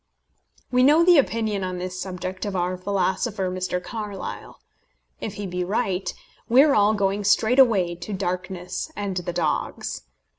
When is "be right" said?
5.45-6.11